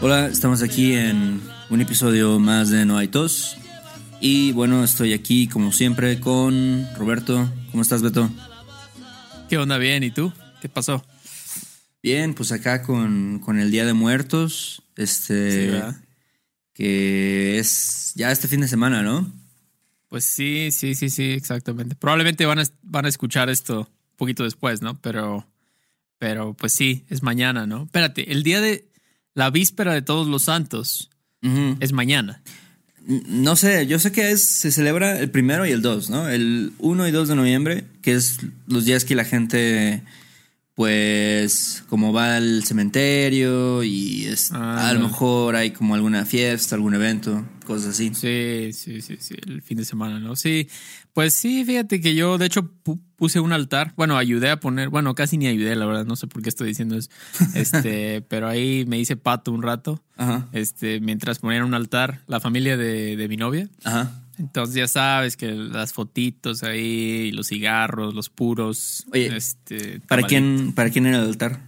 [0.00, 3.56] Hola, estamos aquí en un episodio más de No hay tos.
[4.20, 7.52] Y bueno, estoy aquí como siempre con Roberto.
[7.72, 8.30] ¿Cómo estás, Beto?
[9.48, 9.76] ¿Qué onda?
[9.76, 10.32] Bien, ¿y tú?
[10.60, 11.04] ¿Qué pasó?
[12.00, 14.84] Bien, pues acá con, con el Día de Muertos.
[14.94, 15.72] Este.
[15.72, 15.96] Sí,
[16.74, 19.32] que es ya este fin de semana, ¿no?
[20.06, 21.96] Pues sí, sí, sí, sí, exactamente.
[21.96, 24.96] Probablemente van a, van a escuchar esto un poquito después, ¿no?
[25.00, 25.44] Pero,
[26.18, 27.82] pero pues sí, es mañana, ¿no?
[27.82, 28.87] Espérate, el día de
[29.38, 31.10] la víspera de todos los santos
[31.78, 32.42] es mañana.
[33.06, 36.28] No sé, yo sé que es, se celebra el primero y el 2, ¿no?
[36.28, 40.02] El 1 y 2 de noviembre, que es los días que la gente,
[40.78, 46.76] pues, como va al cementerio y es- Ah, a lo mejor hay como alguna fiesta,
[46.76, 48.12] algún evento, cosas así.
[48.14, 50.36] Sí, sí, sí, sí, el fin de semana, ¿no?
[50.36, 50.68] Sí,
[51.14, 54.88] pues sí, fíjate que yo de hecho pu- puse un altar, bueno, ayudé a poner,
[54.88, 57.10] bueno, casi ni ayudé, la verdad, no sé por qué estoy diciendo eso,
[57.56, 62.38] este, pero ahí me hice pato un rato, Ajá, este, mientras ponían un altar, la
[62.38, 64.12] familia de, de mi novia, ajá.
[64.38, 70.72] Entonces ya sabes que las fotitos ahí, los cigarros, los puros, Oye, este, ¿Para quién,
[70.74, 71.60] ¿Para quién era el altar?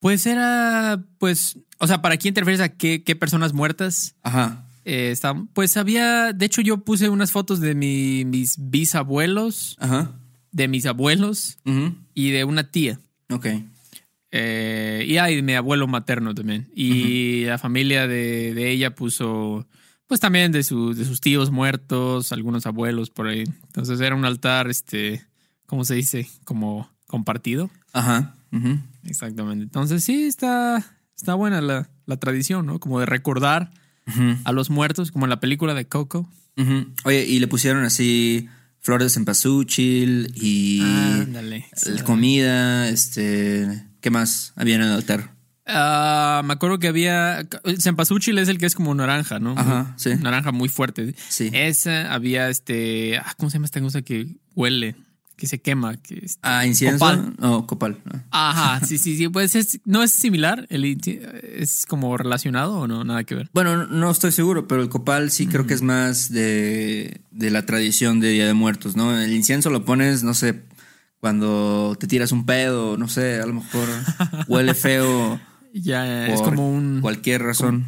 [0.00, 4.14] Pues era, pues, o sea, ¿para quién te refieres a qué, qué personas muertas?
[4.22, 9.76] Ajá, Eh, está- pues había, de hecho yo puse unas fotos de mi- mis bisabuelos,
[9.78, 10.12] ajá.
[10.50, 12.98] de mis abuelos ujú, y de una tía.
[13.30, 13.46] Ok.
[14.30, 16.68] Eh, y hay de mi abuelo materno también.
[16.74, 19.66] Y la familia de, de ella puso,
[20.08, 23.44] pues también de, su- de sus tíos muertos, algunos abuelos por ahí.
[23.66, 25.24] Entonces era un altar, este,
[25.66, 26.28] ¿cómo se dice?
[26.44, 27.70] Como compartido.
[27.92, 28.34] Ajá.
[29.04, 29.64] Exactamente.
[29.64, 30.84] Entonces sí, está,
[31.16, 32.80] está buena la, la tradición, ¿no?
[32.80, 33.70] Como de recordar
[34.44, 36.28] a los muertos, como en la película de Coco.
[37.04, 38.48] Oye, y le pusieron así
[38.80, 40.80] flores en cempasúchil y
[41.86, 45.34] el- comida, este, ¿qué más había en el altar?
[45.68, 47.46] Ah, me acuerdo que había.
[47.64, 49.54] El cempasúchil es el que es como naranja, ¿no?
[49.56, 50.10] Ajá, sí.
[50.20, 51.14] Naranja muy fuerte.
[51.28, 51.50] Sí.
[51.52, 53.18] Esa había este.
[53.18, 54.96] ah, ¿Cómo se llama esta cosa que huele?
[55.36, 55.96] Que se quema.
[55.98, 57.34] Que Ah, incienso Copal.
[57.42, 57.98] o copal.
[58.32, 59.28] Ajá, sí, sí, sí.
[59.28, 60.66] Pues es, no es similar.
[60.68, 60.84] El,
[61.54, 63.48] es como relacionado o no, nada que ver.
[63.52, 67.50] Bueno, no, no estoy seguro, pero el copal sí creo que es más de, de
[67.52, 69.16] la tradición de Día de Muertos, ¿no?
[69.16, 70.62] El incienso lo pones, no sé,
[71.20, 73.88] cuando te tiras un pedo, no sé, a lo mejor
[74.48, 75.38] huele feo.
[75.72, 77.00] Ya es como un.
[77.00, 77.86] Cualquier razón.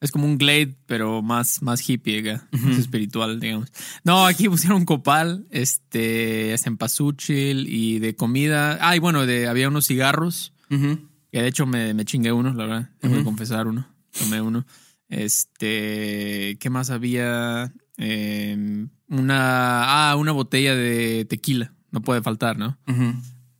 [0.00, 3.68] Es como un glade, pero más, más hippie, más espiritual, digamos.
[4.02, 8.78] No, aquí pusieron copal, este, cempasúchil y de comida.
[8.80, 10.52] Ah, y bueno, de, había unos cigarros.
[10.68, 12.90] Que de hecho me, me chingué uno, la verdad.
[12.98, 13.86] Tengo que confesar uno.
[14.18, 14.66] Tomé uno.
[15.08, 17.72] Este, ¿qué más había?
[17.98, 21.74] Eh, una, ah, una botella de tequila.
[21.90, 22.78] No puede faltar, ¿no?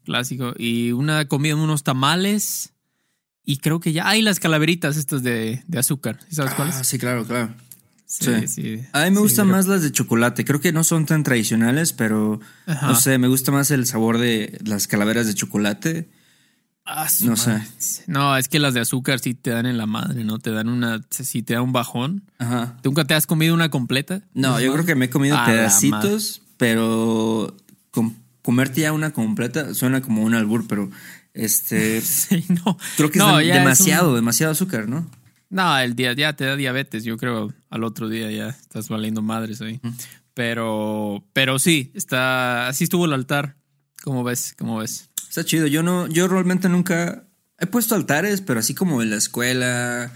[0.05, 0.55] Clásico.
[0.59, 2.73] Y una comida, unos tamales.
[3.45, 6.19] Y creo que ya hay las calaveritas estas de, de azúcar.
[6.29, 6.75] ¿Sí ¿Sabes Ah, cuáles?
[6.87, 7.53] sí, claro, claro.
[8.07, 8.47] Sí, sí.
[8.49, 8.81] sí.
[8.93, 10.45] A mí me Sí, gustan creo- más las de chocolate.
[10.45, 12.87] Creo que no son tan tradicionales, pero Ajá.
[12.89, 16.09] no sé, me gusta más el sabor de las calaveras de chocolate.
[16.85, 17.63] Ah, No sé.
[18.09, 20.39] No, es que las de azúcar sí te dan en la madre, ¿no?
[20.41, 22.25] Te dan una, sí te da un bajón.
[22.39, 22.77] Ajá.
[22.83, 24.21] ¿Tú ¿Nunca te has comido una completa?
[24.35, 27.57] No, yo creo que me he comido pedacitos, pero
[27.93, 30.91] com- comerte ya una completa suena como un albur, pero
[31.35, 32.77] este Sí, no.
[32.97, 35.11] creo que No, es es demasiado, un- demasiado azúcar, ¿no?
[35.51, 37.05] No, el día ya te da diabetes.
[37.05, 39.81] Yo creo al otro día ya estás valiendo madres ahí.
[40.35, 43.57] Pero, pero sí, está, así estuvo el altar.
[44.03, 44.55] ¿Cómo ves?
[44.59, 45.11] ¿Cómo ves?
[45.29, 45.67] Está chido.
[45.67, 47.25] Yo no, yo realmente nunca
[47.59, 50.11] he puesto altares, pero así como en la escuela.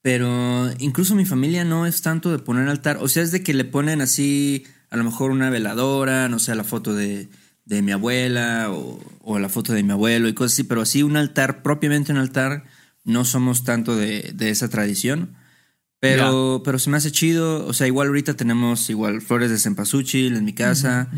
[0.00, 2.96] Pero incluso mi familia no es tanto de poner altar.
[3.00, 6.54] O sea, es de que le ponen así, a lo mejor una veladora, no sé,
[6.54, 7.28] la foto de,
[7.68, 11.02] de mi abuela o, o la foto de mi abuelo y cosas así, pero así
[11.02, 12.64] un altar, propiamente un altar,
[13.04, 15.36] no somos tanto de, de esa tradición.
[16.00, 17.66] Pero, pero se me hace chido.
[17.66, 21.10] O sea, igual ahorita tenemos igual flores de cempasúchil en mi casa.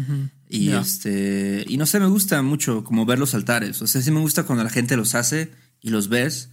[0.48, 1.64] Y este.
[1.68, 3.82] Y no sé, me gusta mucho como ver los altares.
[3.82, 6.48] O sea, sí me gusta cuando la gente los hace y los ves.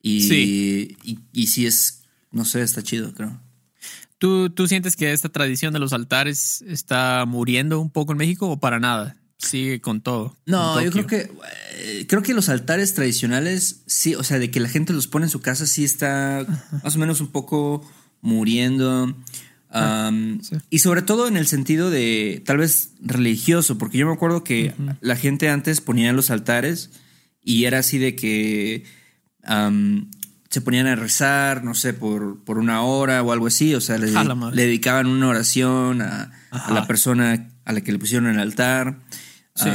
[0.00, 0.96] Y Sí.
[1.04, 2.02] y, y sí es.
[2.32, 3.38] No sé, está chido, creo.
[4.16, 8.48] ¿Tú, ¿Tú sientes que esta tradición de los altares está muriendo un poco en México
[8.48, 9.16] o para nada?
[9.40, 10.36] Sigue con todo.
[10.44, 11.30] No, yo creo que
[11.76, 15.26] eh, creo que los altares tradicionales, sí, o sea, de que la gente los pone
[15.26, 16.46] en su casa, sí está
[16.84, 17.88] más o menos un poco
[18.20, 19.16] muriendo.
[20.42, 20.56] Sí.
[20.68, 24.74] Y sobre todo en el sentido de tal vez religioso, porque yo me acuerdo que
[25.00, 26.90] la gente antes ponía los altares
[27.42, 28.84] y era así de que
[30.50, 33.96] se ponían a rezar, no sé, por, por una hora o algo así, o sea,
[33.96, 34.10] le,
[34.52, 38.98] dedicaban una oración a, a la persona a la que le pusieron el altar.
[39.54, 39.68] Sí.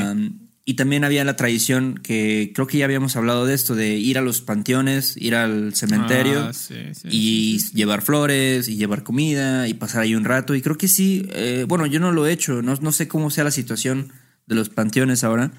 [0.67, 4.17] Y también había la tradición que creo que ya habíamos hablado de esto, de ir
[4.17, 9.03] a los panteones, ir al cementerio Ah, sí, sí, y sí, llevar flores y llevar
[9.03, 10.55] comida y pasar ahí un rato.
[10.55, 13.29] Y creo que sí, eh, bueno, yo no lo he hecho, no, no sé cómo
[13.29, 14.11] sea la situación
[14.47, 15.51] de los panteones ahora,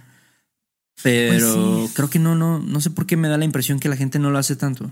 [1.02, 1.94] pero Pues sí.
[1.94, 4.18] creo que no, no, no sé por qué me da la impresión que la gente
[4.18, 4.90] no lo hace tanto.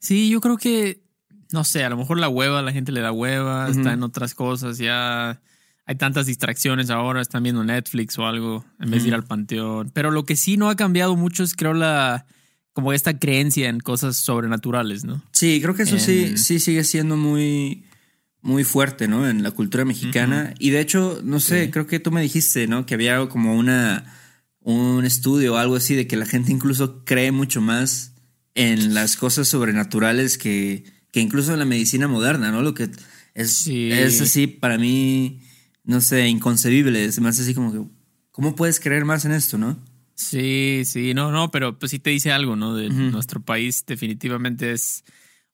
[0.00, 1.00] Sí, yo creo que,
[1.52, 4.34] no sé, a lo mejor la hueva, la gente le da hueva, está en otras
[4.34, 5.40] cosas, ya
[5.86, 9.90] hay tantas distracciones ahora, están viendo Netflix o algo en vez de ir al panteón.
[9.92, 12.26] Pero lo que sí no ha cambiado mucho es, creo, la
[12.72, 15.22] como esta creencia en cosas sobrenaturales, ¿no?
[15.32, 17.84] Sí, creo que eso sí, En- sí sigue siendo muy,
[18.40, 19.28] muy fuerte, ¿no?
[19.28, 20.54] En la cultura mexicana.
[20.58, 21.70] Y de hecho, no sé, Sí.
[21.70, 22.86] creo que tú me dijiste, ¿no?
[22.86, 24.04] Que había como una
[24.64, 28.14] un estudio o algo así de que la gente incluso cree mucho más
[28.54, 32.62] en las cosas sobrenaturales que, que incluso en la medicina moderna, ¿no?
[32.62, 32.88] Lo que
[33.34, 33.90] es, Sí.
[33.90, 35.40] es así para mí,
[35.84, 37.10] no sé, inconcebible.
[37.12, 37.80] Se me hace así como que,
[38.30, 39.78] ¿cómo puedes creer más en esto, no?
[40.14, 42.74] Sí, sí, no, no, pero pues sí te dice algo, ¿no?
[42.74, 45.04] De nuestro país definitivamente es,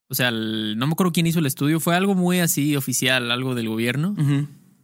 [0.08, 3.30] o sea, el- no me acuerdo quién hizo el estudio, fue algo muy así oficial,
[3.30, 4.14] algo del gobierno.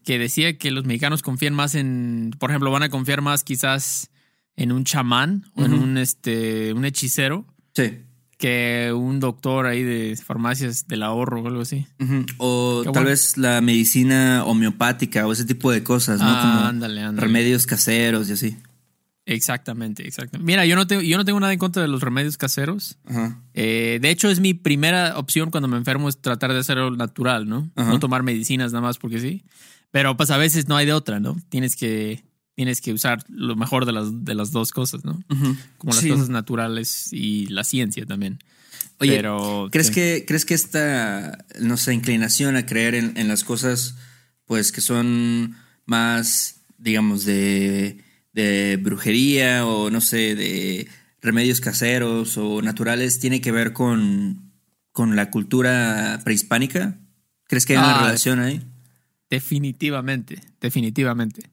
[0.05, 4.11] Que decía que los mexicanos confían más en, por ejemplo, van a confiar más quizás
[4.57, 7.99] en un chamán o en un este un hechicero Sí.
[8.45, 11.87] Que un doctor ahí de farmacias del ahorro o algo así.
[12.37, 13.09] O Qué tal bueno.
[13.09, 16.27] vez la medicina homeopática o ese tipo de cosas, ¿no?
[16.29, 17.27] Ah, Como ándale, ándale.
[17.27, 18.57] remedios caseros y así.
[19.25, 20.45] Exactamente, exactamente.
[20.47, 22.99] Mira, yo no tengo, yo no tengo nada en contra de los remedios caseros.
[23.07, 23.41] Ajá.
[23.55, 27.49] Eh, de hecho, es mi primera opción cuando me enfermo es tratar de hacerlo natural,
[27.49, 27.71] ¿no?
[27.77, 27.89] Ajá.
[27.93, 29.43] No tomar medicinas nada más porque sí.
[29.91, 31.37] Pero pues a veces no hay de otra, ¿no?
[31.49, 32.23] Tienes que,
[32.55, 35.23] tienes que usar lo mejor de las, de las dos cosas, ¿no?
[35.79, 36.09] Como las Sí.
[36.09, 38.39] cosas naturales y la ciencia también.
[39.01, 39.93] Oye, Pero, ¿crees, sí.
[39.95, 43.97] que, ¿crees que esta, no sé, inclinación a creer en, en las cosas,
[44.45, 50.87] pues que son más, digamos, de, de brujería o no sé, de
[51.21, 54.53] remedios caseros o naturales, tiene que ver con,
[54.93, 57.01] con la cultura prehispánica?
[57.49, 58.63] ¿Crees que hay una Ah, relación ahí?
[59.31, 61.51] definitivamente, definitivamente,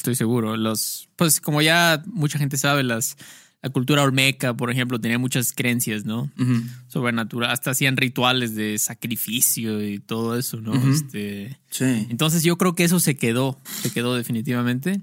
[0.00, 0.56] estoy seguro.
[0.56, 3.16] Los, pues como ya mucha gente sabe, las,
[3.62, 6.30] la cultura olmeca, por ejemplo, tenía muchas creencias, ¿no?
[6.38, 6.62] Ujú.
[6.88, 10.74] Sobrenatural, hasta hacían rituales de sacrificio y todo eso, ¿no?
[10.90, 12.06] Este, Sí.
[12.08, 15.02] Entonces yo creo que eso se quedó, se quedó definitivamente.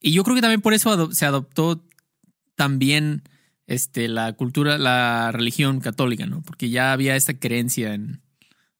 [0.00, 1.84] Y yo creo que también por eso se adoptó
[2.56, 3.22] también
[3.66, 6.40] este, la cultura, la religión católica, ¿no?
[6.42, 8.22] Porque ya había esta creencia en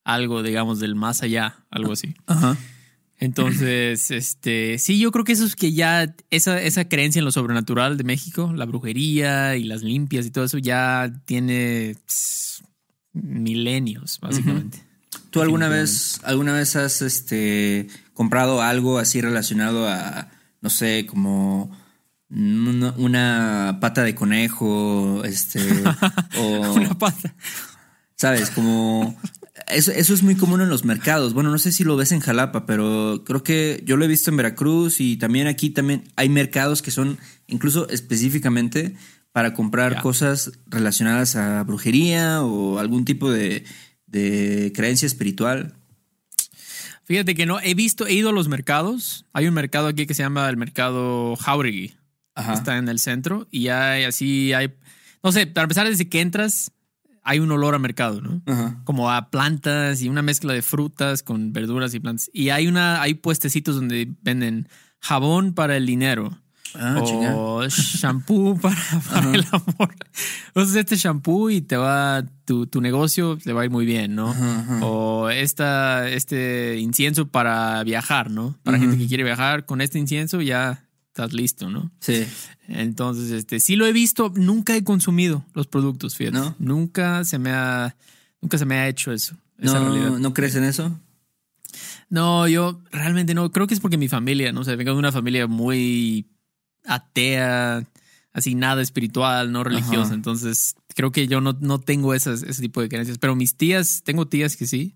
[0.04, 2.14] algo, digamos, del más allá, algo así.
[2.26, 2.56] Ajá.
[3.20, 7.30] Entonces, este, sí, yo creo que eso es que ya esa, esa creencia en lo
[7.30, 12.64] sobrenatural de México, la brujería y las limpias y todo eso ya tiene pss,
[13.12, 14.82] milenios, básicamente.
[15.30, 20.28] ¿Tú alguna vez, alguna vez has este, comprado algo así relacionado a,
[20.60, 21.70] no sé, como
[22.30, 25.60] una, una pata de conejo, este,
[26.38, 27.34] o, Una pata.
[28.16, 29.16] sabes, como
[29.68, 31.34] eso, eso es muy común en los mercados.
[31.34, 34.30] Bueno, no sé si lo ves en Jalapa, pero creo que yo lo he visto
[34.30, 38.94] en Veracruz y también aquí también hay mercados que son incluso específicamente
[39.32, 43.64] para comprar cosas relacionadas a brujería o algún tipo de,
[44.06, 45.74] de creencia espiritual.
[47.04, 49.26] Fíjate que no, he visto, he ido a los mercados.
[49.32, 51.96] Hay un mercado aquí que se llama el mercado Jauregui.
[52.34, 52.54] Ajá.
[52.54, 54.72] Está en el centro y hay así, hay,
[55.22, 56.72] no sé, para empezar desde que entras,
[57.22, 58.42] hay un olor a mercado, ¿no?
[58.46, 58.80] Ajá.
[58.84, 62.30] Como a plantas y una mezcla de frutas con verduras y plantas.
[62.32, 64.68] Y hay una, hay puestecitos donde venden
[65.00, 66.38] jabón para el dinero.
[66.74, 67.00] Ah,
[67.34, 68.76] o shampoo para,
[69.10, 69.94] para el amor.
[70.54, 74.14] Usas este shampoo y te va, tu, tu negocio te va a ir muy bien,
[74.14, 74.30] ¿no?
[74.30, 74.86] Ajá, ajá.
[74.86, 78.56] O esta, este incienso para viajar, ¿no?
[78.62, 80.84] Para gente que quiere viajar, con este incienso ya
[81.20, 81.90] estás listo, ¿no?
[82.00, 82.24] Sí.
[82.68, 86.38] Entonces, este, sí lo he visto, nunca he consumido los productos, fíjate.
[86.38, 86.54] ¿No?
[86.58, 87.94] Nunca se me ha,
[88.40, 89.36] nunca se me ha hecho eso.
[89.58, 90.10] Esa realidad.
[90.10, 90.98] ¿No, ¿No crees en eso?
[92.08, 93.52] No, yo realmente no.
[93.52, 96.26] Creo que es porque mi familia, no sé, vengo de una familia muy
[96.86, 97.86] atea,
[98.32, 100.06] así nada espiritual, no religiosa.
[100.06, 100.14] Ajá.
[100.14, 103.18] Entonces, creo que yo no, no tengo esas, ese tipo de creencias.
[103.18, 104.94] Pero mis tías, tengo tías que sí.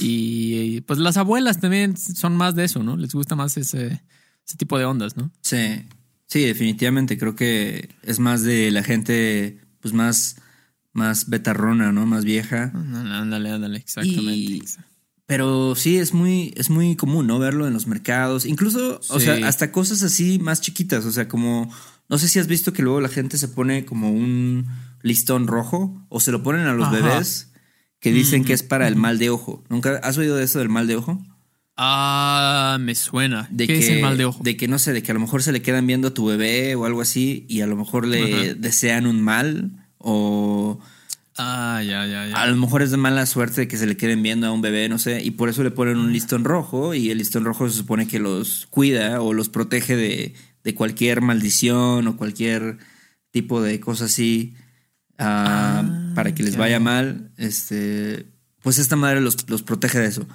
[0.00, 2.96] Y pues las abuelas también son más de eso, ¿no?
[2.96, 4.00] Les gusta más ese,
[4.46, 5.30] ese tipo de ondas, ¿no?
[5.40, 5.82] Sí.
[6.26, 7.16] Sí, definitivamente.
[7.18, 10.36] Creo que es más de la gente, pues más,
[10.92, 12.06] más betarrona, ¿no?
[12.06, 12.72] Más vieja.
[12.74, 14.32] Ándale, ándale, exactamente.
[14.34, 14.62] Y-
[15.26, 17.38] Pero sí, es muy, es muy común, ¿no?
[17.38, 18.44] Verlo en los mercados.
[18.46, 21.04] Incluso, o sea, hasta cosas así más chiquitas.
[21.04, 21.72] O sea, como.
[22.10, 24.66] No sé si has visto que luego la gente se pone como un
[25.02, 26.96] listón rojo o se lo ponen a los Ajá.
[26.96, 27.50] bebés
[28.00, 29.64] que dicen que es para el mal de ojo.
[29.70, 31.22] ¿Nunca has oído de eso del mal de ojo?
[31.76, 33.48] Ah, me suena.
[33.50, 34.42] De ¿Qué que, es el mal de ojo?
[34.42, 36.26] De que no sé, de que a lo mejor se le quedan viendo a tu
[36.26, 38.54] bebé o algo así y a lo mejor le Ajá.
[38.56, 40.78] desean un mal o
[41.36, 42.36] Ah, ya, ya, ya.
[42.36, 44.88] a lo mejor es de mala suerte que se le queden viendo a un bebé,
[44.88, 47.76] no sé, y por eso le ponen un listón rojo y el listón rojo se
[47.76, 52.78] supone que los cuida o los protege de, de cualquier maldición o cualquier
[53.32, 54.54] tipo de cosa así
[55.18, 55.82] ah,
[56.14, 56.58] para que les ya.
[56.60, 57.32] vaya mal.
[57.36, 58.26] Este,
[58.62, 60.28] pues esta madre los, los protege de eso.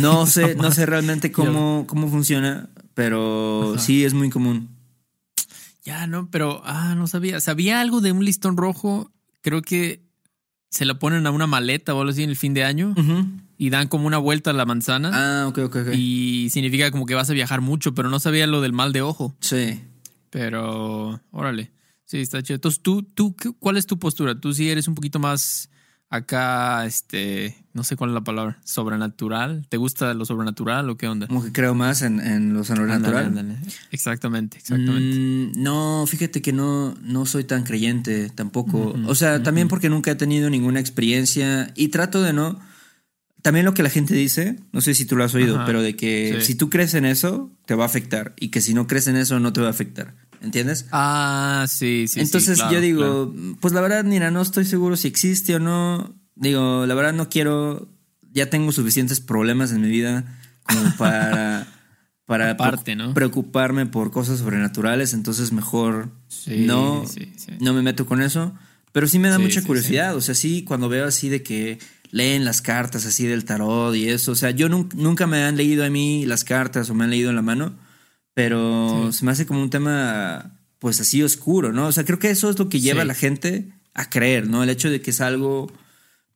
[0.00, 3.78] No sé, no sé realmente cómo, cómo funciona, pero Ajá.
[3.82, 4.68] sí es muy común.
[5.84, 7.40] Ya, no, pero, ah, no sabía.
[7.40, 9.10] Sabía algo de un listón rojo.
[9.42, 10.02] Creo que
[10.70, 12.94] se lo ponen a una maleta o algo así en el fin de año
[13.58, 15.94] y dan como una vuelta a la manzana Ah, ok, ok, ok.
[15.94, 19.02] y significa como que vas a viajar mucho, pero no sabía lo del mal de
[19.02, 19.36] ojo.
[19.40, 19.80] Sí.
[20.30, 21.70] Pero, órale.
[22.06, 22.56] Sí, está chido.
[22.56, 24.34] Entonces, ¿tú, tú, qué- ¿cuál es tu postura?
[24.40, 25.68] Tú sí eres un poquito más
[26.14, 29.66] acá, este, no sé cuál es la palabra, sobrenatural.
[29.68, 31.26] ¿Te gusta lo sobrenatural o qué onda?
[31.26, 33.26] Como que creo más en, en lo sobrenatural.
[33.26, 33.72] Ándale, ándale.
[33.90, 35.18] Exactamente, exactamente.
[35.18, 38.94] Mm, no, fíjate que no, no soy tan creyente tampoco.
[39.06, 42.60] o sea, también porque nunca he tenido ninguna experiencia y trato de no.
[43.42, 45.82] También lo que la gente dice, no sé si tú lo has oído, Ajá, pero
[45.82, 46.46] de que sí.
[46.46, 49.16] si tú crees en eso, te va a afectar y que si no crees en
[49.16, 50.14] eso, no te va a afectar.
[50.40, 50.86] ¿Entiendes?
[50.92, 52.14] Ah, sí, sí.
[52.14, 53.56] sí, Entonces claro, yo digo, claro.
[53.60, 56.14] pues la verdad, mira, no estoy seguro si existe o no.
[56.34, 57.88] Digo, la verdad no quiero,
[58.32, 60.24] ya tengo suficientes problemas en mi vida
[60.64, 61.66] como para,
[62.26, 63.14] para Aparte, ¿no?
[63.14, 67.52] preocuparme por cosas sobrenaturales, entonces mejor Sí, no, sí, sí.
[67.60, 68.54] no me meto con eso.
[68.92, 71.42] Pero sí me da Sí, mucha sí, curiosidad, o sea, sí, cuando veo así de
[71.42, 71.78] que
[72.12, 75.56] leen las cartas así del tarot y eso, o sea, yo nun- nunca me han
[75.56, 77.74] leído a mí las cartas o me han leído en la mano,
[78.34, 81.86] pero se me hace como un tema pues así oscuro, ¿no?
[81.86, 83.02] O sea, creo que eso es lo que lleva Sí.
[83.02, 84.62] a la gente a creer, ¿no?
[84.62, 85.72] El hecho de que es algo,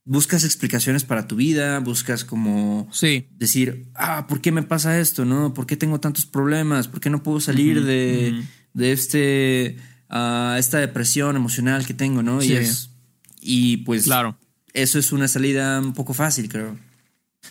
[0.04, 5.24] buscas explicaciones para tu vida, buscas como Sí, decir, ah, ¿por qué me pasa esto?
[5.26, 5.52] ¿No?
[5.52, 6.88] ¿Por qué tengo tantos problemas?
[6.88, 9.76] ¿Por qué no puedo salir de, de este,
[10.08, 12.40] ah, esta depresión emocional que tengo, ¿no?
[12.40, 12.52] Sí.
[12.52, 12.90] Y, es-
[13.42, 14.38] y pues claro.
[14.72, 16.78] eso es una salida un poco fácil, creo.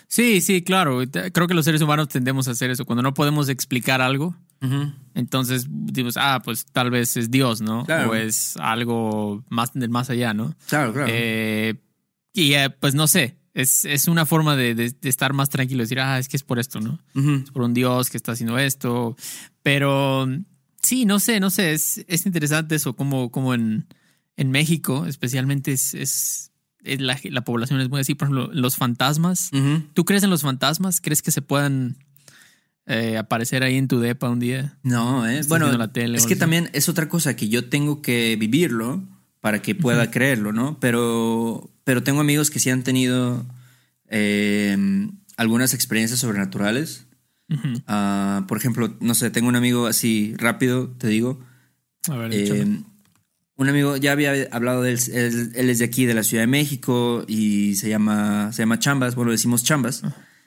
[0.08, 1.02] Sí, sí, claro.
[1.34, 2.86] Creo que los seres humanos tendemos a hacer eso.
[2.86, 4.36] Cuando no podemos explicar algo,
[5.14, 7.86] entonces decimos, ah, pues tal vez es Dios, ¿no?
[7.86, 8.12] Claro.
[8.12, 10.56] O es algo más del más allá, ¿no?
[10.68, 11.08] Claro, claro.
[11.12, 11.76] Eh,
[12.34, 15.84] y eh, pues no sé, es, es una forma de, de- de estar más tranquilo,
[15.84, 17.00] decir, ah, es que es por esto, ¿no?
[17.44, 19.16] Es por un Dios que está haciendo esto.
[19.64, 20.28] Pero
[20.82, 23.88] sí, no sé, no sé, es, es interesante eso, como, como en,
[24.38, 26.47] en México, especialmente es, es, es
[27.00, 29.52] la, la población es muy así, por ejemplo, los fantasmas.
[29.94, 31.02] ¿Tú crees en los fantasmas?
[31.02, 31.98] ¿Crees que se puedan
[32.86, 34.78] eh, aparecer ahí en tu depa un día?
[34.84, 35.42] No, eh.
[35.48, 39.04] Bueno, la tele es que también es otra cosa que yo tengo que vivirlo
[39.42, 40.80] para que pueda creerlo, ¿no?
[40.80, 43.46] Pero, pero tengo amigos que sí han tenido
[44.08, 44.78] eh,
[45.36, 47.06] algunas experiencias sobrenaturales.
[47.88, 51.40] Ah, por ejemplo, no sé, tengo un amigo así rápido, te digo.
[52.10, 52.34] A ver.
[53.58, 56.44] Un amigo, ya había hablado de él, él, él es de aquí, de la Ciudad
[56.44, 60.04] de México, y se llama, se llama Chambas, bueno, decimos Chambas.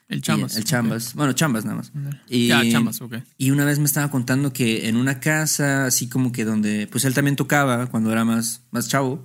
[0.08, 0.54] el Chambas.
[0.54, 1.92] Y- El Chambas, bueno, Chambas nada más.
[2.28, 3.16] Y, Ya, Chambas, ok.
[3.36, 7.04] y una vez me estaba contando que en una casa, así como que donde, pues
[7.04, 9.22] él también tocaba cuando era más, más chavo,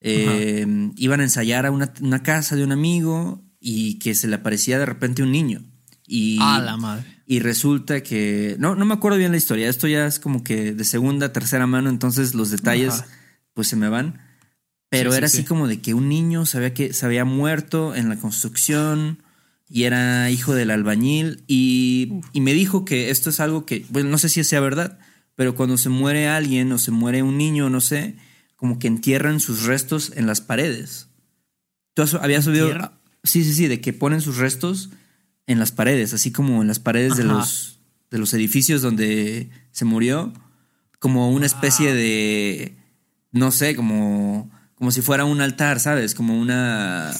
[0.00, 4.36] eh, iban a ensayar a una, una casa de un amigo y que se le
[4.36, 5.62] aparecía de repente un niño.
[6.06, 7.04] Y, A la madre.
[7.26, 10.72] y resulta que, no, no me acuerdo bien la historia, esto ya es como que
[10.72, 13.06] de segunda, tercera mano, entonces los detalles Ajá.
[13.54, 14.20] pues se me van.
[14.90, 15.38] Pero Sí, era sí.
[15.38, 19.22] así como de que un niño sabía que se había muerto en la construcción
[19.68, 24.10] y era hijo del albañil y, y me dijo que esto es algo que, bueno,
[24.10, 24.98] no sé si sea verdad,
[25.36, 28.16] pero cuando se muere alguien o se muere un niño, no sé,
[28.56, 31.08] como que entierran sus restos en las paredes.
[31.94, 32.44] ¿Tú has- habías.
[33.24, 34.90] Sí, sí, sí, de que ponen sus restos
[35.46, 39.84] en las paredes, así como en las paredes de los, de los edificios donde se
[39.84, 40.32] murió,
[40.98, 42.76] como una especie de,
[43.32, 46.14] no sé, como, como si fuera un altar, ¿sabes?
[46.14, 47.12] Como una,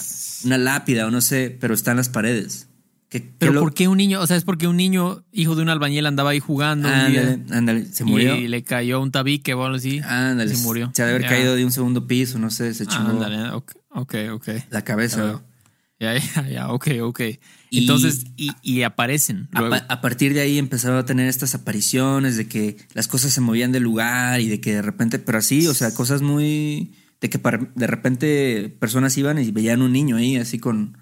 [0.44, 2.68] una lápida o no sé, pero está en las paredes.
[3.10, 4.20] ¿Qué- qué Pero lo- ¿por qué un niño?
[4.20, 7.38] O sea, es porque un niño, hijo de un albañil, andaba ahí jugando un día
[7.56, 8.34] Ándale, se murió.
[8.36, 10.00] y le cayó un tabique o algo así.
[10.00, 10.90] Ándale, se murió.
[10.94, 13.72] Se ha de haber caído de un segundo piso, no sé, se chingó Ándale, ok,
[13.90, 14.14] ok.
[14.32, 14.48] ok.
[14.70, 15.42] la cabeza.
[16.04, 16.42] Ya.
[16.44, 17.20] Ya, ya, ok, ok.
[17.70, 19.76] Entonces, y, y aparecen A, luego.
[19.76, 23.40] pa- a partir de ahí empezaba a tener estas apariciones de que las cosas se
[23.40, 26.92] movían del lugar y de que de repente, pero así, o sea, cosas muy.
[27.20, 27.40] de que
[27.74, 30.98] de repente personas iban y veían un niño ahí, así con.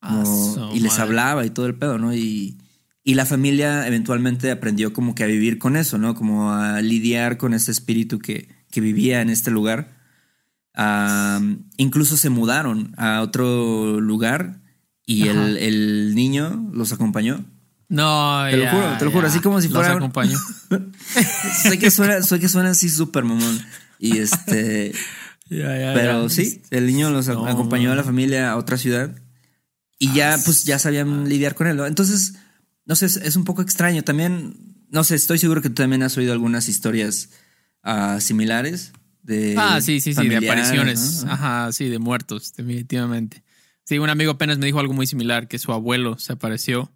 [0.00, 1.02] como- Ah, y les madre.
[1.02, 2.14] hablaba y todo el pedo, ¿no?
[2.14, 2.58] Y,
[3.04, 6.14] y la familia eventualmente aprendió como que a vivir con eso, ¿no?
[6.14, 9.95] Como a lidiar con ese espíritu que, que vivía en este lugar.
[10.76, 11.40] Ah,
[11.78, 14.60] incluso se mudaron a otro lugar
[15.06, 17.44] y el, el niño los acompañó.
[17.88, 20.38] No, Te lo juro, te lo juro, así como si Los fuera un- acompañó.
[21.62, 23.60] sé que suena, sé que suena así súper mamón.
[23.98, 24.92] Y este,
[25.48, 29.14] Ya, pero sí, el niño los No, acompañó a la familia a otra ciudad
[29.98, 31.76] y ya, pues ya sabían lidiar con él.
[31.76, 31.86] ¿no?
[31.86, 32.34] Entonces,
[32.84, 34.02] no sé, es, es un poco extraño.
[34.02, 34.56] También,
[34.90, 37.30] no sé, estoy seguro que tú también has oído algunas historias
[37.84, 38.92] ah, similares
[39.26, 39.54] de.
[39.58, 41.24] Ah, sí, sí, sí, de apariciones.
[41.24, 41.32] ¿no?
[41.32, 43.42] Ajá, sí, de muertos, definitivamente.
[43.84, 46.90] Sí, un amigo apenas me dijo algo muy similar, que su abuelo se apareció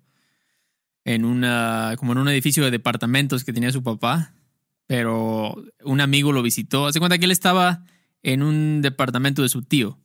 [1.05, 4.33] en una, como en un edificio de departamentos que tenía su papá,
[4.87, 6.87] pero un amigo lo visitó.
[6.87, 7.85] Hace cuenta que él estaba
[8.23, 9.99] en un departamento de su tío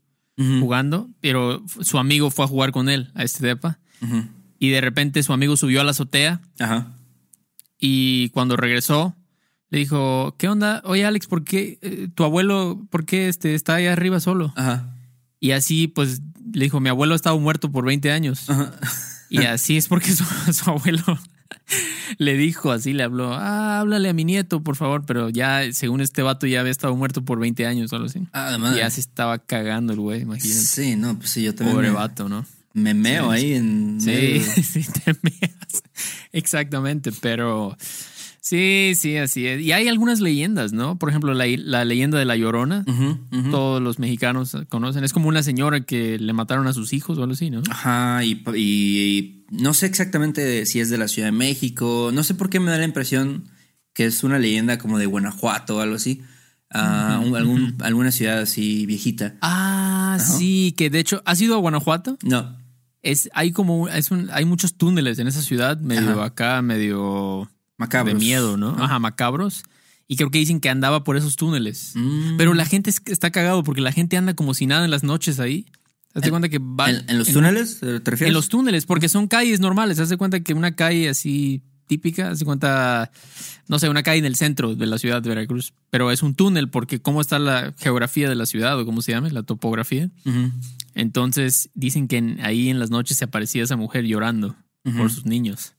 [0.59, 3.79] jugando, pero su amigo fue a jugar con él a este depa
[4.59, 6.91] y de repente su amigo subió a la azotea Ajá.
[7.79, 9.15] y cuando regresó,
[9.75, 10.81] le dijo, ¿qué onda?
[10.85, 14.53] Oye, Alex, ¿por qué eh, tu abuelo, por qué este, está ahí arriba solo?
[14.55, 14.95] Ajá.
[15.41, 16.21] Y así, pues,
[16.53, 18.49] le dijo, mi abuelo ha estado muerto por 20 años.
[18.49, 18.73] Ajá.
[19.29, 21.03] Y así es porque su, su abuelo
[22.19, 25.05] le dijo, así le habló, ah, háblale a mi nieto, por favor.
[25.05, 28.25] Pero ya, según este vato, ya había estado muerto por 20 años o algo así.
[28.31, 28.77] Ah, de Y madre.
[28.79, 30.61] ya se estaba cagando el güey, imagínate.
[30.61, 31.75] Sí, no, pues sí, yo también.
[31.75, 32.45] Pobre me, vato, ¿no?
[32.71, 33.97] me meo Sí, ahí en.
[33.99, 35.83] Sí, sí, te meas.
[36.31, 37.75] Exactamente, pero
[38.45, 39.61] sí, sí, así es.
[39.61, 40.99] Y hay algunas leyendas, ¿no?
[40.99, 42.85] Por ejemplo, la, la leyenda de la Llorona.
[43.49, 45.03] Todos los mexicanos conocen.
[45.03, 47.63] Es como una señora que le mataron a sus hijos o algo así, ¿no?
[47.69, 52.11] Ajá, y, y no sé exactamente si es de la Ciudad de México.
[52.13, 53.49] No sé por qué me da la impresión
[53.93, 56.21] que es una leyenda como de Guanajuato o algo así.
[56.69, 59.35] Ah, algún, alguna ciudad así viejita.
[59.41, 62.17] Ah, sí, que de hecho, ¿has ido a Guanajuato?
[62.23, 62.57] No.
[63.01, 66.25] Es, hay como, es un, hay muchos túneles en esa ciudad, medio Ajá.
[66.25, 68.13] acá, medio Macabros.
[68.13, 68.69] de miedo, ¿no?
[68.69, 69.63] Ajá, macabros.
[70.07, 71.93] Y creo que dicen que andaba por esos túneles.
[71.95, 72.37] Mm.
[72.37, 75.03] Pero la gente es- está cagado porque la gente anda como si nada en las
[75.03, 75.65] noches ahí.
[76.13, 77.79] ¿Te das cuenta que va ¿En, en los túneles?
[77.81, 78.27] ¿Te refieres?
[78.27, 79.99] En los túneles, porque son calles normales.
[79.99, 83.11] Haz de cuenta que una calle así típica, haz de cuenta,
[83.67, 86.33] no sé, una calle en el centro de la ciudad de Veracruz, pero es un
[86.33, 90.09] túnel porque cómo está la geografía de la ciudad o cómo se llama, la topografía.
[90.93, 94.55] Entonces dicen que en- ahí en las noches se aparecía esa mujer llorando
[94.97, 95.73] por sus niños.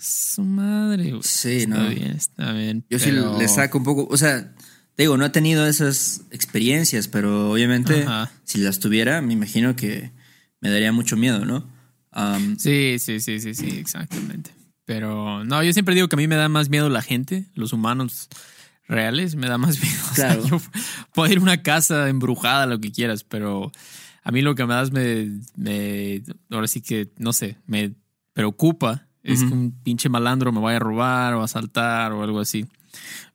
[0.00, 1.10] Su madre.
[1.10, 1.22] güey.
[1.22, 1.88] Sí, está no.
[1.90, 2.84] bien, está bien.
[2.88, 4.08] Yo pero- sí le saco un poco.
[4.10, 4.54] O sea,
[4.94, 8.30] te digo, no he tenido esas experiencias, pero obviamente Ajá.
[8.44, 10.10] si las tuviera, me imagino que
[10.60, 11.68] me daría mucho miedo, ¿no?
[12.58, 14.50] Sí, sí, sí, sí, sí, exactamente.
[14.84, 17.72] Pero no, yo siempre digo que a mí me da más miedo la gente, los
[17.72, 18.28] humanos
[18.88, 20.02] reales, me da más miedo.
[20.10, 20.60] O sea, yo
[21.14, 23.70] puedo ir a una casa embrujada, lo que quieras, pero
[24.24, 27.94] a mí lo que me das me, me ahora sí que, no sé, me
[28.32, 29.06] preocupa.
[29.22, 32.66] Es que un pinche malandro me vaya a robar o a asaltar o algo así.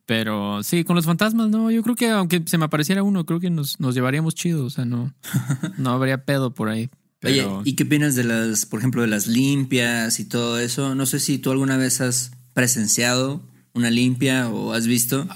[0.06, 3.39] Pero sí, con los fantasmas, no, yo creo que aunque se me apareciera uno, creo
[3.39, 5.13] que nos, nos llevaríamos chido, o sea, no,
[5.78, 6.89] no habría pedo por ahí.
[7.19, 7.60] Pero...
[7.60, 10.93] Oye, ¿y qué opinas de las, por ejemplo, de las limpias y todo eso?
[10.93, 13.41] No sé si tú alguna vez has presenciado
[13.74, 15.28] una limpia o has visto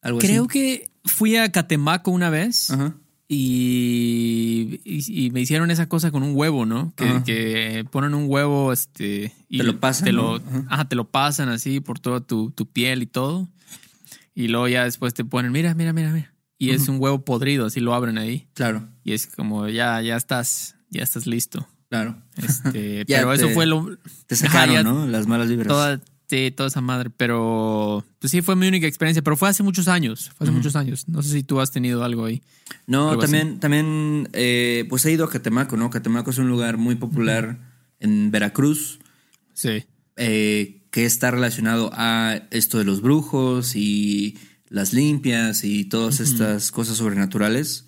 [0.00, 0.48] algo Creo así.
[0.48, 2.94] que fui a Catemaco una vez Ajá.
[3.28, 6.92] Y, y- y me hicieron esa cosa con un huevo, ¿no?
[6.96, 9.32] Que, que ponen un huevo, este.
[9.48, 10.64] Y Te lo pasan, Te lo, Ajá.
[10.68, 13.48] ajá, te lo pasan así por toda tu, tu piel y todo.
[14.34, 16.34] Y luego ya después te ponen, mira, mira, mira, mira.
[16.58, 18.48] Y es un huevo podrido, así lo abren ahí.
[18.54, 21.68] Claro, Y es como, ya, ya estás, ya estás listo.
[21.88, 22.20] claro.
[22.36, 23.96] Este, pero eso fue lo.
[24.26, 25.06] Te sacaron, Ajá, ya- ¿no?
[25.06, 25.68] Las malas vibras.
[25.68, 27.10] Toda, sí, toda esa madre.
[27.16, 29.22] Pero pues sí, fue mi única experiencia.
[29.22, 30.30] Pero fue hace muchos años.
[30.36, 31.08] Fue hace muchos años.
[31.08, 32.42] No sé si tú has tenido algo ahí.
[32.86, 35.90] No, Algo también, también, eh, pues he ido a Catemaco, ¿no?
[35.90, 37.58] Catemaco es un lugar muy popular
[38.00, 38.98] en Veracruz,
[39.54, 39.84] Sí.
[40.16, 44.36] eh, que está relacionado a esto de los brujos y
[44.68, 47.86] las limpias y todas estas cosas sobrenaturales.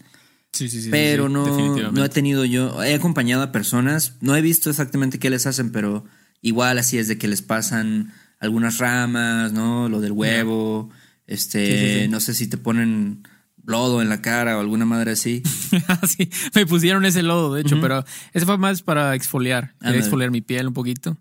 [0.53, 0.89] Sí, sí, sí.
[0.91, 5.21] pero sí, no, no he tenido yo, he acompañado a personas, no he visto exactamente
[5.21, 6.05] qué les hacen, pero
[6.43, 9.89] igual así es de que les pasan algunas ramas, ¿no?
[9.89, 10.91] Lo del huevo,
[11.27, 12.09] este, Sí, sí, sí.
[12.09, 13.23] no sé si te ponen
[13.65, 15.43] lodo en la cara o alguna madre así.
[16.09, 19.75] sí, me pusieron ese lodo, de hecho, pero ese fue más para exfoliar.
[19.81, 21.17] Quería exfoliar mi piel un poquito.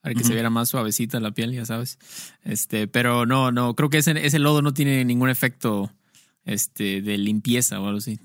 [0.00, 1.98] Para que se viera más suavecita la piel, ya sabes.
[2.44, 5.92] Este, pero no, no, creo que ese, ese lodo no tiene ningún efecto
[6.44, 8.20] este, de limpieza o algo así.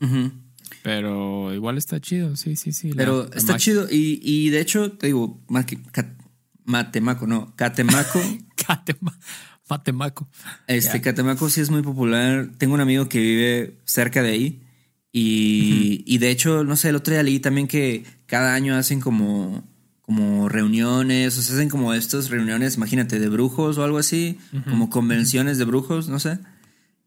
[0.84, 2.92] Pero igual está chido, sí, sí, sí.
[2.96, 5.80] Pero la está chido y, y de hecho, te digo, más que
[6.66, 8.20] Matemaco, no, Catemaco.
[8.56, 9.18] Catema-
[9.70, 10.30] Matemaco.
[10.68, 11.02] Este Ya.
[11.02, 12.50] Catemaco sí es muy popular.
[12.58, 14.60] Tengo un amigo que vive cerca de ahí.
[15.12, 19.00] Y, y de hecho, no sé, el otro día leí también que cada año hacen
[19.00, 19.64] como,
[20.02, 24.90] como reuniones, o sea, hacen como estas reuniones, imagínate, de brujos o algo así, como
[24.90, 26.40] convenciones de brujos, no sé.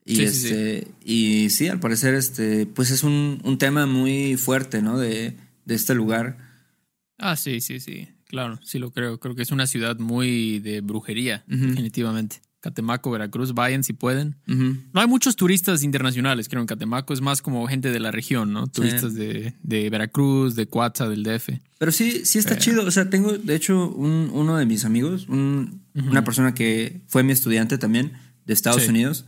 [0.04, 0.46] Y Sí, sí, sí.
[0.46, 4.98] este, y sí, al parecer, este, pues es un, un tema muy fuerte, ¿no?
[4.98, 6.38] De, de este lugar.
[7.18, 8.08] Ah, sí, sí, sí.
[8.28, 9.18] Claro, sí lo creo.
[9.20, 12.40] Creo que es una ciudad muy de brujería, definitivamente.
[12.60, 14.36] Catemaco, Veracruz, vayan si pueden.
[14.46, 17.12] No hay muchos turistas internacionales, creo, en Catemaco.
[17.14, 18.66] Es más como gente de la región, ¿no?
[18.66, 21.50] Turistas de, de Veracruz, de Coatza, del DF.
[21.78, 22.84] Pero sí, sí está chido.
[22.84, 27.22] O sea, tengo, de hecho, un- uno de mis amigos, un- una persona que fue
[27.22, 28.14] mi estudiante también
[28.46, 28.88] de Estados Sí.
[28.88, 29.26] Unidos,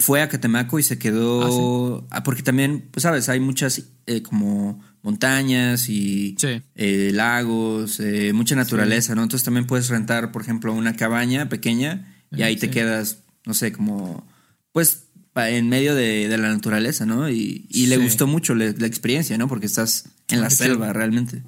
[0.00, 2.06] fue a Catemaco y se quedó.
[2.10, 6.60] ah, porque también, pues sabes, hay muchas eh, como montañas y Sí.
[6.74, 9.22] eh, lagos, eh, mucha naturaleza, ¿no?
[9.22, 13.72] Entonces también puedes rentar, por ejemplo, una cabaña pequeña y ahí te quedas, no sé,
[13.72, 14.26] como,
[14.72, 15.04] pues
[15.36, 17.30] en medio de, de la naturaleza, ¿no?
[17.30, 19.46] Y, y le gustó mucho le- la experiencia, ¿no?
[19.48, 20.66] Porque estás en la Qué chido.
[20.70, 21.42] selva realmente.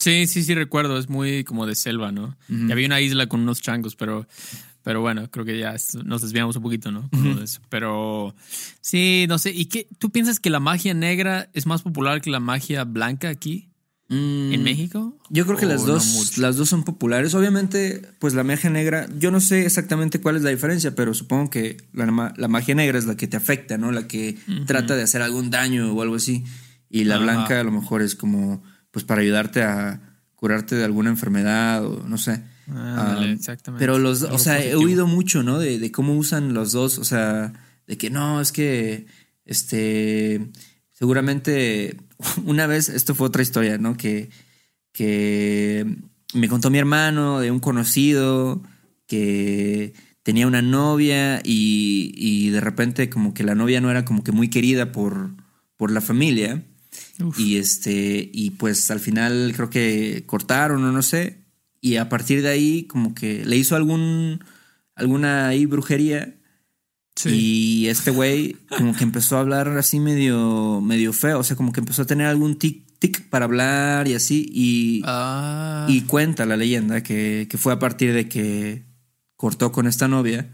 [0.00, 0.98] Sí, sí, sí, recuerdo.
[0.98, 2.36] Es muy como de selva, ¿no?
[2.48, 4.26] Y había una isla con unos changos, pero,
[4.82, 7.08] pero bueno, creo que ya nos desviamos un poquito, ¿no?
[7.10, 7.60] Con eso.
[7.68, 8.34] Pero
[8.80, 9.50] sí, no sé.
[9.50, 9.86] ¿Y qué?
[9.98, 13.68] ¿Tú piensas que la magia negra es más popular que la magia blanca aquí
[14.08, 15.16] Mm, en México?
[15.30, 17.34] Yo creo que ¿O las no dos, las dos son populares.
[17.34, 21.48] Obviamente, pues la magia negra, yo no sé exactamente cuál es la diferencia, pero supongo
[21.48, 23.90] que la, ma- la magia negra es la que te afecta, ¿no?
[23.90, 26.44] La que trata de hacer algún daño o algo así.
[26.90, 31.08] Y la blanca a lo mejor es como, pues para ayudarte a curarte de alguna
[31.08, 32.42] enfermedad o no sé.
[32.68, 33.82] Ah, exactamente.
[33.82, 35.58] Pero los, o Algo sea, he oído mucho, ¿no?
[35.58, 37.52] De, de cómo usan los dos, o sea,
[37.86, 39.06] de que no, es que,
[39.44, 40.50] este,
[40.92, 41.96] seguramente
[42.44, 43.96] una vez, esto fue otra historia, ¿no?
[43.96, 44.30] Que,
[44.92, 45.86] que
[46.34, 48.62] me contó mi hermano de un conocido
[49.06, 54.22] que tenía una novia y, y de repente como que la novia no era como
[54.22, 55.30] que muy querida por,
[55.76, 56.64] por la familia.
[57.22, 57.38] Uf.
[57.38, 61.41] Y este, y pues al final creo que cortaron o no sé.
[61.82, 64.42] Y a partir de ahí, como que le hizo algún,
[64.94, 66.36] alguna ahí brujería.
[67.16, 67.28] Sí.
[67.84, 71.40] Y este güey como que empezó a hablar así medio, medio feo.
[71.40, 74.48] O sea, como que empezó a tener algún tic, tic para hablar y así.
[74.50, 78.86] Y, Ah, y cuenta la leyenda que, que fue a partir de que
[79.36, 80.50] cortó con esta novia.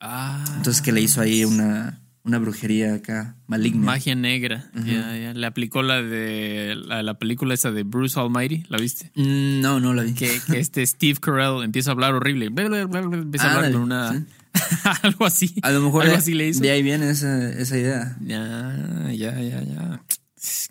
[0.00, 1.99] ah, Entonces que le hizo ahí una,
[2.30, 3.84] una brujería acá maligna.
[3.84, 4.70] magia negra.
[4.84, 5.34] Ya, ya.
[5.34, 9.10] Le aplicó la de la, la película esa de Bruce Almighty, ¿la viste?
[9.14, 10.14] Mm, No, no la vi.
[10.14, 12.46] que, que este Steve Carell empieza a hablar horrible.
[12.46, 14.12] Empieza a hablar con una.
[14.12, 14.24] sí.
[15.02, 15.54] algo así.
[15.62, 16.60] A lo mejor algo así le hizo.
[16.60, 18.16] de ahí viene esa, esa idea.
[18.20, 20.02] Ya, ya, ya, ya.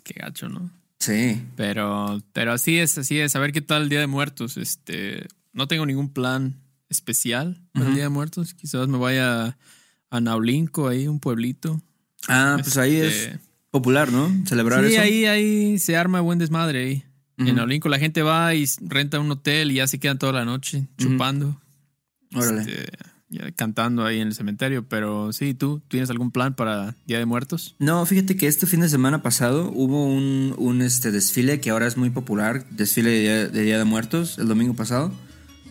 [0.04, 0.70] Qué gacho, ¿no?
[0.98, 1.42] Sí.
[1.56, 3.36] Pero, pero así es, así es.
[3.36, 4.56] A ver qué tal el Día de Muertos.
[4.58, 8.52] Este, no tengo ningún plan especial para el Día de Muertos.
[8.52, 9.56] Quizás me vaya
[10.10, 11.80] a Naulinco, ahí, un pueblito.
[12.28, 13.38] Ah, pues ahí Este, es
[13.70, 14.30] popular, ¿no?
[14.46, 15.02] Celebrar Sí, eso.
[15.02, 17.04] ahí, ahí se arma buen desmadre ahí.
[17.38, 17.54] En Ujú.
[17.56, 20.86] Naulinco la gente va y renta un hotel y ya se quedan toda la noche
[20.98, 21.60] chupando.
[22.34, 22.60] Órale.
[22.60, 22.86] este,
[23.30, 24.86] ya cantando ahí en el cementerio.
[24.88, 27.76] Pero sí, ¿tú tienes algún plan para Día de Muertos?
[27.78, 31.86] No, fíjate que este fin de semana pasado hubo un, un este desfile que ahora
[31.86, 35.12] es muy popular, desfile de Día, de Día de Muertos, el domingo pasado.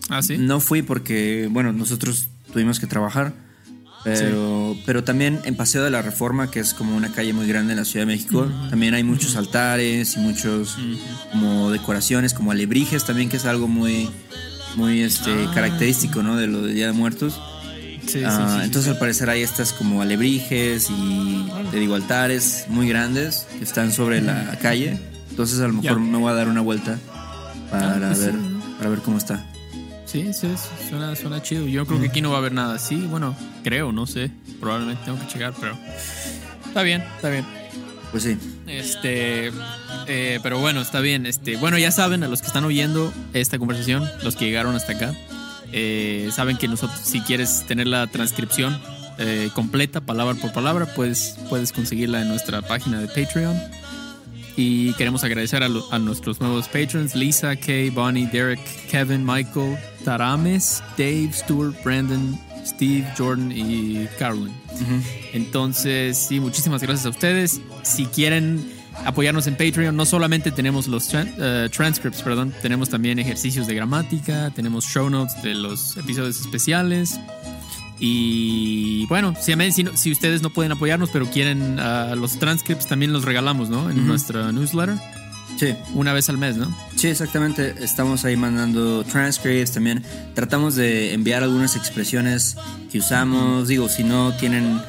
[0.09, 0.37] Ah, sí.
[0.39, 3.33] No fui porque, bueno, nosotros tuvimos que trabajar,
[4.03, 7.73] pero, pero también en Paseo de la Reforma, que es como una calle muy grande
[7.73, 10.77] en la Ciudad de México, también hay muchos altares y muchos
[11.31, 14.09] como decoraciones, como alebrijes también, que es algo muy,
[14.75, 15.51] muy este, Ah.
[15.53, 16.35] característico, ¿no?
[16.37, 17.39] De lo de Día de Muertos.
[18.07, 22.65] Sí, Ah, sí, sí, entonces al parecer hay estas como alebrijes y te digo altares
[22.69, 24.97] muy grandes que están sobre la calle.
[25.29, 26.97] Entonces a lo mejor me voy a dar una vuelta
[27.69, 28.33] para Ah, pues ver
[28.79, 29.45] para ver cómo está.
[30.09, 30.47] Sí, sí,
[30.89, 31.67] suena, suena chido.
[31.67, 32.95] Yo creo que aquí no va a haber nada así.
[32.95, 34.31] Bueno, creo, no sé.
[34.59, 35.77] Probablemente tengo que checar, pero
[36.65, 37.45] está bien, está bien.
[38.09, 38.35] Pues sí.
[38.65, 39.51] Este,
[40.07, 41.27] eh, pero bueno, está bien.
[41.27, 44.93] Este, bueno, ya saben, a los que están oyendo esta conversación, los que llegaron hasta
[44.93, 45.13] acá,
[45.73, 48.81] eh, saben que nosotros, si quieres tener la transcripción
[49.19, 53.55] eh, completa, palabra por palabra, pues puedes conseguirla en nuestra página de Patreon.
[54.61, 59.77] Y queremos agradecer a, lo- a nuestros nuevos patrons, Lisa, Kay, Bonnie, Derek, Kevin, Michael,
[60.03, 64.51] Tarames, Dave, Stuart, Brandon, Steve, Jordan y Carolyn.
[65.33, 67.61] Entonces, sí, muchísimas gracias a ustedes.
[67.83, 68.69] Si quieren
[69.05, 73.75] apoyarnos en Patreon, no solamente tenemos los tran- eh, transcripts, perdón, tenemos también ejercicios de
[73.75, 77.17] gramática, tenemos show notes de los episodios especiales.
[77.99, 79.53] Y bueno, si,
[79.95, 83.89] si, ustedes no pueden apoyarnos, pero quieren ah, los transcripts, también los regalamos, ¿no?
[83.89, 84.97] En nuestra newsletter,
[85.59, 86.73] Sí, una vez al mes, ¿no?
[86.95, 87.75] sí, exactamente.
[87.81, 90.01] Estamos ahí mandando transcripts también.
[90.33, 92.55] Tratamos de enviar algunas expresiones
[92.89, 93.67] que usamos.
[93.67, 94.79] Digo, si no tienen,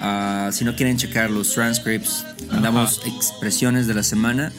[0.00, 4.52] ah, si no quieren checar los transcripts, mandamos expresiones de la semana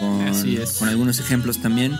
[0.00, 0.72] con, Así es.
[0.72, 1.96] con algunos ejemplos también.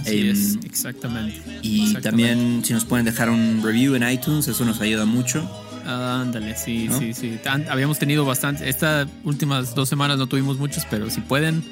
[0.00, 1.40] Así Em, es, exactamente.
[1.62, 2.00] Y Exactamente.
[2.32, 5.48] también si nos pueden dejar un review en iTunes, eso nos ayuda mucho.
[5.86, 6.98] Ándale, sí, ¿No?
[6.98, 7.38] sí, sí.
[7.70, 8.68] Habíamos tenido bastante.
[8.68, 11.64] Estas últimas dos semanas no tuvimos muchos, pero si pueden,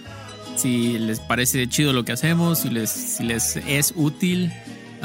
[0.57, 4.53] si les parece chido lo que hacemos, si les, si les es útil,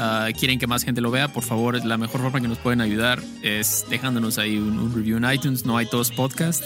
[0.02, 2.80] ah, quieren que más gente lo vea, por favor, la mejor forma que nos pueden
[2.80, 5.64] ayudar es dejándonos ahí un, un review en iTunes.
[5.64, 6.64] No hay todos podcasts.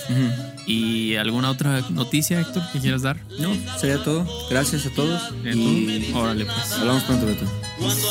[0.67, 3.19] ¿Y alguna otra noticia, Héctor, que quieras dar?
[3.39, 4.27] No, sería todo.
[4.51, 5.21] Gracias a todos.
[5.45, 6.73] Y Y órale, pues.
[6.73, 7.45] hablamos pronto, Beto.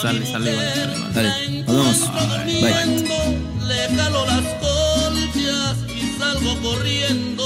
[0.01, 1.13] Sale, sale, vale, sale, vale.
[1.13, 2.11] Dale, nos vemos.
[2.61, 2.71] Bye.
[2.71, 3.15] Dormiendo,
[3.67, 7.45] le jalo las colchas y salgo corriendo.